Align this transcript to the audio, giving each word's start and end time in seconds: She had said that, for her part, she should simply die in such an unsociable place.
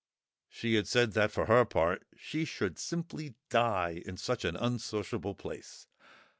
She 0.49 0.73
had 0.73 0.87
said 0.87 1.11
that, 1.11 1.31
for 1.31 1.45
her 1.45 1.63
part, 1.63 2.07
she 2.17 2.43
should 2.43 2.79
simply 2.79 3.35
die 3.51 4.01
in 4.03 4.17
such 4.17 4.43
an 4.45 4.55
unsociable 4.55 5.35
place. 5.35 5.85